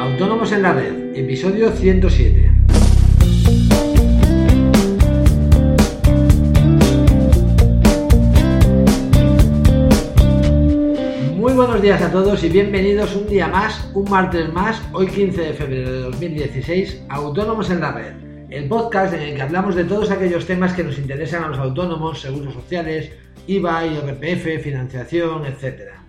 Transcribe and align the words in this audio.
Autónomos 0.00 0.50
en 0.52 0.62
la 0.62 0.72
Red, 0.72 1.14
episodio 1.14 1.70
107. 1.70 2.50
Muy 11.36 11.52
buenos 11.52 11.80
días 11.80 12.02
a 12.02 12.10
todos 12.10 12.42
y 12.42 12.48
bienvenidos 12.48 13.14
un 13.14 13.28
día 13.28 13.46
más, 13.46 13.90
un 13.94 14.10
martes 14.10 14.52
más, 14.52 14.82
hoy 14.92 15.06
15 15.06 15.40
de 15.40 15.52
febrero 15.52 15.92
de 15.92 15.98
2016, 16.00 17.04
Autónomos 17.08 17.70
en 17.70 17.80
la 17.80 17.92
Red, 17.92 18.14
el 18.50 18.68
podcast 18.68 19.14
en 19.14 19.20
el 19.20 19.36
que 19.36 19.42
hablamos 19.42 19.74
de 19.76 19.84
todos 19.84 20.10
aquellos 20.10 20.46
temas 20.46 20.72
que 20.72 20.84
nos 20.84 20.98
interesan 20.98 21.44
a 21.44 21.48
los 21.48 21.58
autónomos, 21.58 22.20
seguros 22.20 22.54
sociales, 22.54 23.12
IVA, 23.46 23.86
IRPF, 23.86 24.62
financiación, 24.62 25.46
etc. 25.46 26.01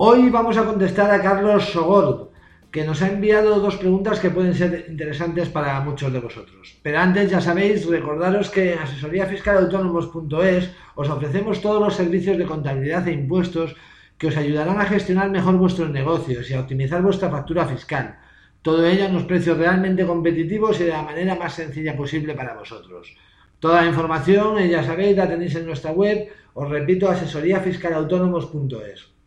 Hoy 0.00 0.30
vamos 0.30 0.56
a 0.56 0.64
contestar 0.64 1.10
a 1.10 1.20
Carlos 1.20 1.72
Sogor, 1.72 2.30
que 2.70 2.84
nos 2.84 3.02
ha 3.02 3.08
enviado 3.08 3.58
dos 3.58 3.78
preguntas 3.78 4.20
que 4.20 4.30
pueden 4.30 4.54
ser 4.54 4.86
interesantes 4.88 5.48
para 5.48 5.80
muchos 5.80 6.12
de 6.12 6.20
vosotros. 6.20 6.78
Pero 6.84 7.00
antes, 7.00 7.28
ya 7.28 7.40
sabéis, 7.40 7.84
recordaros 7.84 8.48
que 8.48 8.74
en 8.74 8.78
asesoríafiscalautónomos.es 8.78 10.70
os 10.94 11.08
ofrecemos 11.08 11.60
todos 11.60 11.82
los 11.82 11.96
servicios 11.96 12.38
de 12.38 12.46
contabilidad 12.46 13.08
e 13.08 13.12
impuestos 13.12 13.74
que 14.16 14.28
os 14.28 14.36
ayudarán 14.36 14.80
a 14.80 14.86
gestionar 14.86 15.30
mejor 15.30 15.56
vuestros 15.56 15.90
negocios 15.90 16.48
y 16.48 16.54
a 16.54 16.60
optimizar 16.60 17.02
vuestra 17.02 17.28
factura 17.28 17.66
fiscal. 17.66 18.20
Todo 18.62 18.86
ello 18.86 19.06
a 19.06 19.08
unos 19.08 19.24
precios 19.24 19.58
realmente 19.58 20.06
competitivos 20.06 20.78
y 20.78 20.84
de 20.84 20.94
la 20.94 21.02
manera 21.02 21.34
más 21.34 21.54
sencilla 21.54 21.96
posible 21.96 22.34
para 22.34 22.54
vosotros. 22.54 23.16
Toda 23.58 23.82
la 23.82 23.88
información, 23.88 24.58
eh, 24.58 24.68
ya 24.68 24.84
sabéis, 24.84 25.16
la 25.16 25.26
tenéis 25.26 25.56
en 25.56 25.66
nuestra 25.66 25.90
web, 25.90 26.28
os 26.54 26.70
repito, 26.70 27.10
asesoríafiscalautónomos.es. 27.10 29.17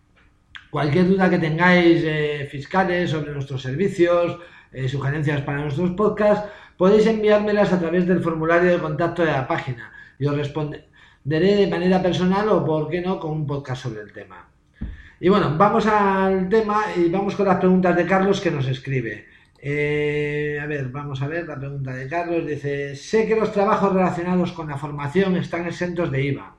Cualquier 0.71 1.09
duda 1.09 1.30
que 1.30 1.38
tengáis 1.38 2.02
eh, 2.05 2.48
fiscales 2.49 3.12
sobre 3.12 3.34
nuestros 3.34 3.62
servicios, 3.62 4.39
eh, 4.71 4.88
sugerencias 4.88 5.41
para 5.41 5.59
nuestros 5.59 5.91
podcasts, 5.91 6.49
podéis 6.77 7.05
enviármelas 7.07 7.73
a 7.73 7.79
través 7.79 8.07
del 8.07 8.21
formulario 8.21 8.71
de 8.71 8.79
contacto 8.79 9.23
de 9.23 9.34
la 9.34 9.46
página 9.46 9.91
y 10.18 10.26
os 10.26 10.35
responderé 10.35 10.85
de 11.26 11.68
manera 11.68 12.01
personal 12.01 12.48
o, 12.48 12.65
por 12.65 12.90
qué 12.90 13.01
no, 13.01 13.20
con 13.20 13.31
un 13.31 13.46
podcast 13.46 13.84
sobre 13.84 13.99
el 13.99 14.13
tema. 14.13 14.48
Y 15.20 15.27
bueno, 15.27 15.54
vamos 15.57 15.85
al 15.87 16.48
tema 16.48 16.85
y 16.96 17.09
vamos 17.09 17.35
con 17.35 17.48
las 17.48 17.57
preguntas 17.57 17.93
de 17.93 18.05
Carlos 18.05 18.40
que 18.40 18.49
nos 18.49 18.65
escribe. 18.68 19.26
Eh, 19.59 20.57
a 20.59 20.65
ver, 20.68 20.87
vamos 20.87 21.21
a 21.21 21.27
ver 21.27 21.48
la 21.48 21.59
pregunta 21.59 21.93
de 21.93 22.07
Carlos. 22.07 22.48
Dice, 22.48 22.96
sé 22.96 23.27
que 23.27 23.35
los 23.35 23.51
trabajos 23.51 23.93
relacionados 23.93 24.53
con 24.53 24.70
la 24.70 24.77
formación 24.77 25.35
están 25.35 25.68
exentos 25.68 26.09
de 26.09 26.24
IVA, 26.24 26.55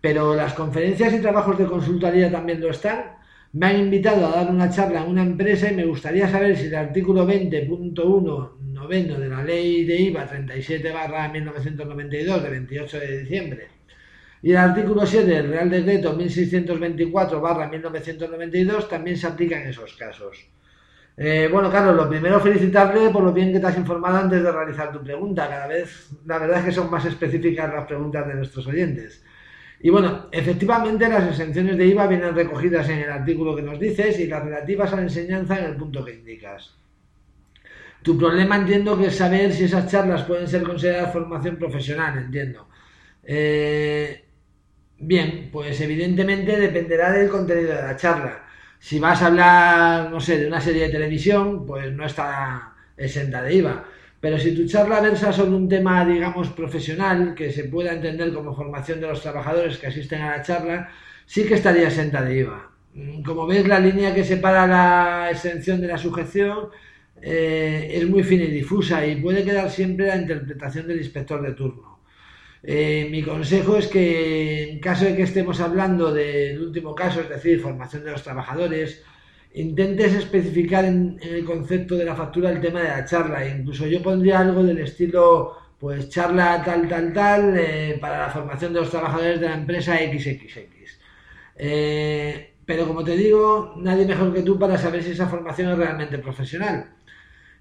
pero 0.00 0.34
las 0.34 0.54
conferencias 0.54 1.12
y 1.12 1.20
trabajos 1.20 1.58
de 1.58 1.66
consultoría 1.66 2.32
también 2.32 2.58
lo 2.58 2.70
están. 2.70 3.21
Me 3.52 3.66
han 3.66 3.78
invitado 3.78 4.26
a 4.26 4.30
dar 4.30 4.50
una 4.50 4.70
charla 4.70 5.02
en 5.02 5.10
una 5.10 5.22
empresa 5.22 5.70
y 5.70 5.76
me 5.76 5.84
gustaría 5.84 6.26
saber 6.26 6.56
si 6.56 6.66
el 6.66 6.74
artículo 6.74 7.26
20.1 7.26 8.58
noveno 8.72 9.18
de 9.18 9.28
la 9.28 9.44
ley 9.44 9.84
de 9.84 9.96
IVA 10.00 10.26
37 10.26 10.90
barra 10.90 11.28
1992 11.28 12.42
de 12.42 12.50
28 12.50 12.98
de 12.98 13.18
diciembre 13.18 13.68
y 14.42 14.50
el 14.52 14.56
artículo 14.56 15.06
7 15.06 15.26
del 15.26 15.48
Real 15.48 15.70
Decreto 15.70 16.14
1624 16.14 17.40
barra 17.40 17.68
1992 17.68 18.88
también 18.88 19.16
se 19.16 19.26
aplica 19.26 19.60
en 19.60 19.68
esos 19.68 19.94
casos. 19.94 20.48
Eh, 21.16 21.48
bueno, 21.52 21.70
Carlos, 21.70 21.94
lo 21.94 22.08
primero 22.08 22.40
felicitarle 22.40 23.10
por 23.10 23.22
lo 23.22 23.32
bien 23.32 23.52
que 23.52 23.60
te 23.60 23.66
has 23.66 23.76
informado 23.76 24.16
antes 24.16 24.42
de 24.42 24.50
realizar 24.50 24.90
tu 24.90 25.02
pregunta. 25.02 25.46
Cada 25.48 25.66
vez, 25.66 26.10
la 26.24 26.38
verdad 26.38 26.60
es 26.60 26.64
que 26.64 26.72
son 26.72 26.90
más 26.90 27.04
específicas 27.04 27.72
las 27.72 27.86
preguntas 27.86 28.26
de 28.26 28.34
nuestros 28.34 28.66
oyentes. 28.66 29.22
Y 29.82 29.90
bueno, 29.90 30.28
efectivamente 30.30 31.08
las 31.08 31.28
exenciones 31.28 31.76
de 31.76 31.86
IVA 31.86 32.06
vienen 32.06 32.36
recogidas 32.36 32.88
en 32.88 33.00
el 33.00 33.10
artículo 33.10 33.56
que 33.56 33.62
nos 33.62 33.80
dices 33.80 34.18
y 34.20 34.28
las 34.28 34.44
relativas 34.44 34.92
a 34.92 34.96
la 34.96 35.02
enseñanza 35.02 35.58
en 35.58 35.64
el 35.64 35.76
punto 35.76 36.04
que 36.04 36.14
indicas. 36.14 36.76
Tu 38.02 38.16
problema 38.16 38.56
entiendo 38.56 38.96
que 38.96 39.06
es 39.06 39.16
saber 39.16 39.52
si 39.52 39.64
esas 39.64 39.90
charlas 39.90 40.22
pueden 40.22 40.46
ser 40.46 40.62
consideradas 40.62 41.12
formación 41.12 41.56
profesional, 41.56 42.16
entiendo. 42.16 42.68
Eh, 43.24 44.24
bien, 44.98 45.50
pues 45.52 45.80
evidentemente 45.80 46.56
dependerá 46.56 47.10
del 47.12 47.28
contenido 47.28 47.74
de 47.74 47.82
la 47.82 47.96
charla. 47.96 48.44
Si 48.78 49.00
vas 49.00 49.20
a 49.22 49.26
hablar, 49.26 50.10
no 50.10 50.20
sé, 50.20 50.38
de 50.38 50.46
una 50.46 50.60
serie 50.60 50.84
de 50.86 50.92
televisión, 50.92 51.66
pues 51.66 51.92
no 51.92 52.06
está 52.06 52.74
exenta 52.96 53.42
de 53.42 53.54
IVA. 53.54 53.84
Pero 54.22 54.38
si 54.38 54.54
tu 54.54 54.64
charla 54.68 55.00
versa 55.00 55.32
sobre 55.32 55.56
un 55.56 55.68
tema, 55.68 56.06
digamos, 56.06 56.50
profesional, 56.50 57.34
que 57.34 57.50
se 57.50 57.64
pueda 57.64 57.92
entender 57.92 58.32
como 58.32 58.54
formación 58.54 59.00
de 59.00 59.08
los 59.08 59.20
trabajadores 59.20 59.78
que 59.78 59.88
asisten 59.88 60.22
a 60.22 60.36
la 60.36 60.42
charla, 60.42 60.90
sí 61.26 61.44
que 61.44 61.54
estaría 61.54 61.88
exenta 61.88 62.22
de 62.22 62.38
IVA. 62.38 62.70
Mm, 62.94 63.22
como 63.24 63.48
ves, 63.48 63.66
la 63.66 63.80
línea 63.80 64.14
que 64.14 64.22
separa 64.22 64.64
la 64.68 65.28
exención 65.28 65.80
de 65.80 65.88
la 65.88 65.98
sujeción 65.98 66.68
eh, 67.20 67.90
es 67.94 68.08
muy 68.08 68.22
fina 68.22 68.44
y 68.44 68.52
difusa 68.52 69.04
y 69.04 69.16
puede 69.20 69.42
quedar 69.42 69.68
siempre 69.68 70.06
la 70.06 70.16
interpretación 70.16 70.86
del 70.86 70.98
inspector 70.98 71.42
de 71.42 71.54
turno. 71.54 71.98
Eh, 72.62 73.08
mi 73.10 73.24
consejo 73.24 73.76
es 73.76 73.88
que 73.88 74.70
en 74.70 74.78
caso 74.78 75.04
de 75.04 75.16
que 75.16 75.22
estemos 75.22 75.60
hablando 75.60 76.12
del 76.14 76.62
último 76.62 76.94
caso, 76.94 77.22
es 77.22 77.28
decir, 77.28 77.60
formación 77.60 78.04
de 78.04 78.12
los 78.12 78.22
trabajadores, 78.22 79.02
intentes 79.54 80.14
especificar 80.14 80.84
en, 80.84 81.18
el 81.22 81.44
concepto 81.44 81.96
de 81.96 82.04
la 82.04 82.14
factura 82.14 82.50
el 82.50 82.60
tema 82.60 82.80
de 82.80 82.88
la 82.88 83.04
charla. 83.04 83.46
Incluso 83.46 83.86
yo 83.86 84.02
pondría 84.02 84.40
algo 84.40 84.62
del 84.62 84.78
estilo, 84.78 85.56
pues 85.78 86.08
charla 86.08 86.62
tal, 86.64 86.88
tal, 86.88 87.12
tal, 87.12 87.56
eh, 87.58 87.98
para 88.00 88.18
la 88.18 88.30
formación 88.30 88.72
de 88.72 88.80
los 88.80 88.90
trabajadores 88.90 89.40
de 89.40 89.48
la 89.48 89.54
empresa 89.54 89.96
XXX. 89.96 90.98
Eh, 91.56 92.54
pero 92.64 92.86
como 92.86 93.04
te 93.04 93.16
digo, 93.16 93.74
nadie 93.76 94.06
mejor 94.06 94.32
que 94.32 94.42
tú 94.42 94.58
para 94.58 94.78
saber 94.78 95.02
si 95.02 95.10
esa 95.12 95.28
formación 95.28 95.72
es 95.72 95.78
realmente 95.78 96.18
profesional. 96.18 96.94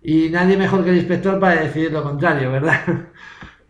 Y 0.04 0.30
nadie 0.30 0.58
mejor 0.58 0.84
que 0.84 0.90
el 0.92 0.98
inspector 0.98 1.40
para 1.40 1.62
decidir 1.62 1.92
lo 1.92 2.04
contrario, 2.04 2.52
¿verdad? 2.52 2.82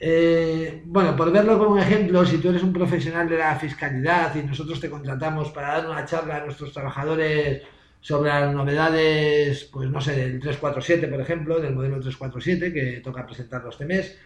Eh, 0.04 0.81
bueno, 0.86 1.16
por 1.16 1.31
verlo 1.31 1.60
como 1.60 1.78
ejemplo, 1.78 2.26
si 2.26 2.40
tú 2.40 2.50
eres 2.50 2.64
un 2.64 2.74
profesional 2.74 3.30
de 3.30 3.38
la 3.38 3.56
fiscalidad 3.56 4.34
y 4.34 4.42
nosotros 4.42 4.80
te 4.80 4.90
contratamos 4.90 5.52
para 5.52 5.74
dar 5.74 5.88
una 5.88 6.06
charla 6.06 6.38
a 6.38 6.46
nuestros 6.46 6.74
trabajadores 6.74 7.62
sobre 8.01 8.31
las 8.31 8.53
novedades, 8.53 9.69
pues 9.72 9.89
no 9.89 10.01
sé, 10.01 10.16
del 10.16 10.39
347, 10.39 11.07
por 11.07 11.22
ejemplo, 11.22 11.59
del 11.59 11.75
modelo 11.75 12.00
347, 12.00 12.73
que 12.73 13.01
toca 13.01 13.25
presentarlo 13.25 13.69
este 13.69 13.85
mes. 13.85 14.17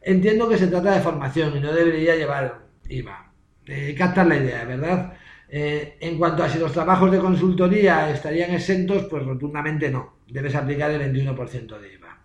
Entiendo 0.00 0.48
que 0.48 0.56
se 0.56 0.68
trata 0.68 0.94
de 0.94 1.00
formación 1.00 1.56
y 1.56 1.60
no 1.60 1.72
debería 1.72 2.14
llevar 2.14 2.60
IVA. 2.88 3.32
Eh, 3.66 3.94
captar 3.98 4.26
la 4.26 4.36
idea, 4.36 4.64
¿verdad? 4.64 5.14
Eh, 5.48 5.96
en 6.00 6.16
cuanto 6.16 6.44
a 6.44 6.48
si 6.48 6.58
los 6.58 6.72
trabajos 6.72 7.10
de 7.10 7.18
consultoría 7.18 8.10
estarían 8.10 8.52
exentos, 8.52 9.06
pues 9.10 9.24
rotundamente 9.24 9.90
no. 9.90 10.18
Debes 10.28 10.54
aplicar 10.54 10.90
el 10.90 11.12
21% 11.12 11.78
de 11.78 11.92
IVA. 11.94 12.18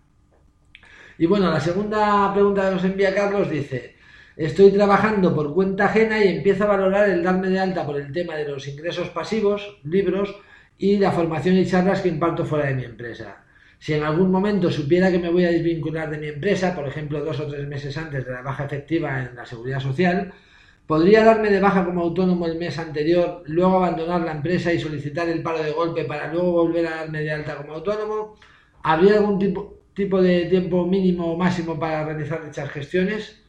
Y 1.18 1.26
bueno, 1.26 1.50
la 1.50 1.60
segunda 1.60 2.32
pregunta 2.32 2.68
que 2.68 2.74
nos 2.74 2.84
envía 2.84 3.14
Carlos 3.14 3.50
dice, 3.50 3.96
estoy 4.36 4.70
trabajando 4.70 5.34
por 5.34 5.52
cuenta 5.52 5.86
ajena 5.86 6.24
y 6.24 6.28
empiezo 6.28 6.64
a 6.64 6.68
valorar 6.68 7.10
el 7.10 7.22
darme 7.22 7.48
de 7.48 7.58
alta 7.58 7.84
por 7.84 7.96
el 7.96 8.12
tema 8.12 8.36
de 8.36 8.48
los 8.48 8.66
ingresos 8.68 9.08
pasivos, 9.10 9.80
libros, 9.84 10.34
y 10.80 10.96
la 10.96 11.12
formación 11.12 11.56
y 11.58 11.66
charlas 11.66 12.00
que 12.00 12.08
imparto 12.08 12.44
fuera 12.44 12.66
de 12.66 12.74
mi 12.74 12.84
empresa. 12.84 13.44
Si 13.78 13.92
en 13.92 14.02
algún 14.02 14.30
momento 14.30 14.70
supiera 14.70 15.10
que 15.12 15.18
me 15.18 15.30
voy 15.30 15.44
a 15.44 15.50
desvincular 15.50 16.10
de 16.10 16.18
mi 16.18 16.28
empresa, 16.28 16.74
por 16.74 16.88
ejemplo 16.88 17.22
dos 17.22 17.38
o 17.40 17.46
tres 17.46 17.66
meses 17.68 17.96
antes 17.98 18.24
de 18.24 18.32
la 18.32 18.40
baja 18.42 18.64
efectiva 18.64 19.20
en 19.20 19.36
la 19.36 19.44
seguridad 19.44 19.80
social, 19.80 20.32
podría 20.86 21.22
darme 21.24 21.50
de 21.50 21.60
baja 21.60 21.84
como 21.84 22.00
autónomo 22.02 22.46
el 22.46 22.58
mes 22.58 22.78
anterior, 22.78 23.42
luego 23.46 23.76
abandonar 23.76 24.22
la 24.22 24.32
empresa 24.32 24.72
y 24.72 24.78
solicitar 24.80 25.28
el 25.28 25.42
paro 25.42 25.62
de 25.62 25.70
golpe 25.72 26.04
para 26.04 26.32
luego 26.32 26.52
volver 26.52 26.86
a 26.86 26.96
darme 26.96 27.20
de 27.22 27.32
alta 27.32 27.56
como 27.56 27.74
autónomo. 27.74 28.36
¿Habría 28.82 29.16
algún 29.18 29.38
tipo, 29.38 29.80
tipo 29.94 30.22
de 30.22 30.46
tiempo 30.46 30.86
mínimo 30.86 31.32
o 31.32 31.36
máximo 31.36 31.78
para 31.78 32.04
realizar 32.06 32.42
dichas 32.44 32.70
gestiones? 32.70 33.39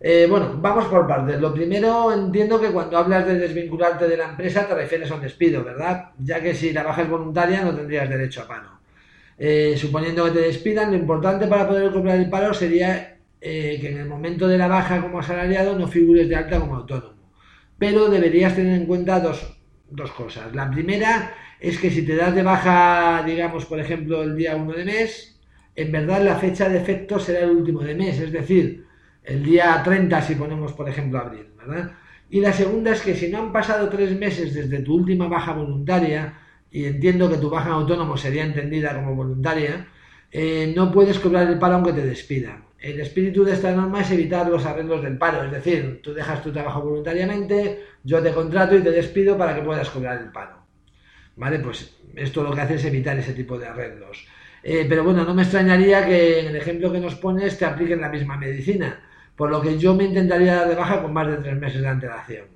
Eh, 0.00 0.26
bueno, 0.28 0.58
vamos 0.60 0.86
por 0.86 1.06
partes. 1.06 1.40
Lo 1.40 1.52
primero, 1.54 2.12
entiendo 2.12 2.60
que 2.60 2.68
cuando 2.70 2.98
hablas 2.98 3.26
de 3.26 3.38
desvincularte 3.38 4.06
de 4.06 4.16
la 4.16 4.30
empresa 4.30 4.66
te 4.66 4.74
refieres 4.74 5.10
a 5.10 5.14
un 5.14 5.22
despido, 5.22 5.64
¿verdad? 5.64 6.10
Ya 6.18 6.40
que 6.40 6.54
si 6.54 6.72
la 6.72 6.82
baja 6.82 7.02
es 7.02 7.08
voluntaria 7.08 7.62
no 7.62 7.74
tendrías 7.74 8.08
derecho 8.08 8.42
a 8.42 8.48
paro. 8.48 8.76
Eh, 9.38 9.74
suponiendo 9.76 10.24
que 10.24 10.30
te 10.32 10.40
despidan, 10.40 10.90
lo 10.90 10.98
importante 10.98 11.46
para 11.46 11.68
poder 11.68 11.92
cobrar 11.92 12.16
el 12.16 12.30
paro 12.30 12.54
sería 12.54 13.18
eh, 13.40 13.78
que 13.80 13.90
en 13.90 13.98
el 13.98 14.08
momento 14.08 14.48
de 14.48 14.58
la 14.58 14.68
baja 14.68 15.00
como 15.00 15.18
asalariado 15.20 15.78
no 15.78 15.88
figures 15.88 16.28
de 16.28 16.36
alta 16.36 16.60
como 16.60 16.76
autónomo. 16.76 17.14
Pero 17.78 18.08
deberías 18.08 18.54
tener 18.54 18.74
en 18.78 18.86
cuenta 18.86 19.20
dos, 19.20 19.58
dos 19.90 20.10
cosas. 20.12 20.54
La 20.54 20.70
primera 20.70 21.34
es 21.60 21.78
que 21.78 21.90
si 21.90 22.02
te 22.04 22.16
das 22.16 22.34
de 22.34 22.42
baja, 22.42 23.22
digamos, 23.26 23.66
por 23.66 23.80
ejemplo, 23.80 24.22
el 24.22 24.36
día 24.36 24.56
1 24.56 24.72
de 24.72 24.84
mes, 24.84 25.40
en 25.74 25.92
verdad 25.92 26.22
la 26.22 26.36
fecha 26.36 26.68
de 26.68 26.78
efecto 26.78 27.18
será 27.18 27.40
el 27.40 27.50
último 27.50 27.80
de 27.80 27.94
mes, 27.94 28.18
es 28.18 28.32
decir, 28.32 28.85
el 29.26 29.42
día 29.42 29.82
30 29.84 30.22
si 30.22 30.34
ponemos 30.34 30.72
por 30.72 30.88
ejemplo 30.88 31.18
abril, 31.18 31.46
¿verdad? 31.58 31.92
Y 32.30 32.40
la 32.40 32.52
segunda 32.52 32.92
es 32.92 33.02
que 33.02 33.14
si 33.14 33.28
no 33.28 33.38
han 33.38 33.52
pasado 33.52 33.88
tres 33.88 34.18
meses 34.18 34.54
desde 34.54 34.80
tu 34.80 34.94
última 34.94 35.28
baja 35.28 35.52
voluntaria, 35.52 36.34
y 36.70 36.84
entiendo 36.84 37.30
que 37.30 37.36
tu 37.36 37.48
baja 37.48 37.70
autónomo 37.70 38.16
sería 38.16 38.44
entendida 38.44 38.94
como 38.94 39.14
voluntaria, 39.14 39.86
eh, 40.30 40.72
no 40.74 40.90
puedes 40.90 41.18
cobrar 41.18 41.48
el 41.48 41.58
paro 41.58 41.76
aunque 41.76 41.92
te 41.92 42.04
despidan. 42.04 42.64
El 42.78 43.00
espíritu 43.00 43.44
de 43.44 43.52
esta 43.52 43.72
norma 43.72 44.00
es 44.00 44.10
evitar 44.10 44.48
los 44.48 44.66
arreglos 44.66 45.02
del 45.02 45.18
paro, 45.18 45.44
es 45.44 45.50
decir, 45.50 46.00
tú 46.02 46.12
dejas 46.12 46.42
tu 46.42 46.52
trabajo 46.52 46.82
voluntariamente, 46.82 47.84
yo 48.04 48.22
te 48.22 48.32
contrato 48.32 48.76
y 48.76 48.82
te 48.82 48.90
despido 48.90 49.38
para 49.38 49.54
que 49.54 49.62
puedas 49.62 49.88
cobrar 49.90 50.20
el 50.20 50.30
paro. 50.30 50.66
¿vale? 51.36 51.58
Pues 51.60 51.94
esto 52.16 52.42
lo 52.42 52.52
que 52.52 52.62
hace 52.62 52.74
es 52.74 52.84
evitar 52.84 53.18
ese 53.18 53.34
tipo 53.34 53.58
de 53.58 53.66
arreglos. 53.66 54.26
Eh, 54.62 54.86
pero 54.88 55.04
bueno, 55.04 55.24
no 55.24 55.34
me 55.34 55.42
extrañaría 55.42 56.04
que 56.04 56.40
en 56.40 56.46
el 56.48 56.56
ejemplo 56.56 56.90
que 56.90 56.98
nos 56.98 57.14
pones 57.14 57.56
te 57.56 57.64
apliquen 57.64 58.00
la 58.00 58.08
misma 58.08 58.36
medicina, 58.36 59.00
por 59.36 59.50
lo 59.50 59.60
que 59.60 59.78
yo 59.78 59.94
me 59.94 60.04
intentaría 60.04 60.56
dar 60.56 60.68
de 60.68 60.74
baja 60.74 61.02
con 61.02 61.12
más 61.12 61.26
de 61.28 61.36
tres 61.36 61.56
meses 61.56 61.82
de 61.82 61.88
antelación. 61.88 62.46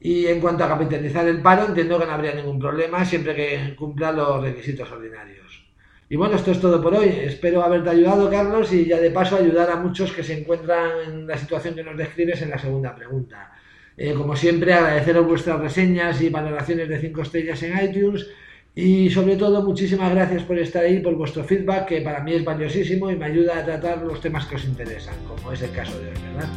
Y 0.00 0.26
en 0.26 0.40
cuanto 0.40 0.64
a 0.64 0.68
capitalizar 0.68 1.26
el 1.26 1.40
paro, 1.40 1.66
entiendo 1.66 1.98
que 1.98 2.06
no 2.06 2.12
habría 2.12 2.34
ningún 2.34 2.58
problema 2.58 3.04
siempre 3.04 3.34
que 3.34 3.74
cumpla 3.74 4.12
los 4.12 4.42
requisitos 4.42 4.90
ordinarios. 4.90 5.64
Y 6.08 6.16
bueno, 6.16 6.36
esto 6.36 6.50
es 6.50 6.60
todo 6.60 6.82
por 6.82 6.94
hoy. 6.94 7.08
Espero 7.08 7.62
haberte 7.62 7.90
ayudado, 7.90 8.28
Carlos, 8.28 8.72
y 8.72 8.84
ya 8.84 8.98
de 8.98 9.10
paso 9.10 9.36
ayudar 9.36 9.70
a 9.70 9.76
muchos 9.76 10.12
que 10.12 10.22
se 10.22 10.38
encuentran 10.38 10.90
en 11.06 11.26
la 11.26 11.38
situación 11.38 11.74
que 11.74 11.82
nos 11.82 11.96
describes 11.96 12.42
en 12.42 12.50
la 12.50 12.58
segunda 12.58 12.94
pregunta. 12.94 13.52
Eh, 13.96 14.12
como 14.12 14.36
siempre, 14.36 14.74
agradeceros 14.74 15.26
vuestras 15.26 15.60
reseñas 15.60 16.20
y 16.20 16.28
valoraciones 16.28 16.88
de 16.88 17.00
5 17.00 17.22
estrellas 17.22 17.62
en 17.62 17.88
iTunes. 17.88 18.26
Y 18.76 19.08
sobre 19.10 19.36
todo, 19.36 19.62
muchísimas 19.62 20.12
gracias 20.12 20.42
por 20.42 20.58
estar 20.58 20.82
ahí, 20.82 20.98
por 20.98 21.14
vuestro 21.14 21.44
feedback, 21.44 21.86
que 21.86 22.00
para 22.00 22.20
mí 22.24 22.32
es 22.32 22.44
valiosísimo 22.44 23.08
y 23.10 23.16
me 23.16 23.26
ayuda 23.26 23.58
a 23.58 23.64
tratar 23.64 24.02
los 24.02 24.20
temas 24.20 24.46
que 24.46 24.56
os 24.56 24.64
interesan, 24.64 25.14
como 25.28 25.52
es 25.52 25.62
el 25.62 25.70
caso 25.70 25.96
de 26.00 26.08
hoy, 26.08 26.16
¿verdad? 26.34 26.48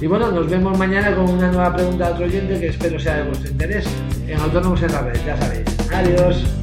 Y 0.00 0.06
bueno, 0.06 0.32
nos 0.32 0.48
vemos 0.50 0.76
mañana 0.78 1.14
con 1.14 1.28
una 1.28 1.52
nueva 1.52 1.76
pregunta 1.76 2.06
de 2.06 2.12
otro 2.14 2.24
oyente 2.24 2.58
que 2.58 2.68
espero 2.68 2.98
sea 2.98 3.18
de 3.18 3.24
vuestro 3.24 3.50
interés 3.50 3.86
en 4.26 4.38
Autónomos 4.40 4.82
en 4.82 4.92
la 4.92 5.02
Red, 5.02 5.20
ya 5.26 5.36
sabéis. 5.36 5.92
Adiós. 5.92 6.61